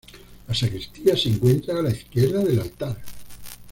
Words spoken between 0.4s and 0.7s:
La